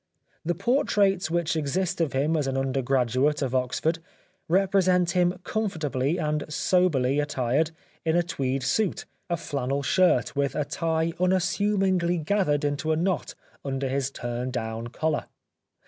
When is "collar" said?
14.87-15.27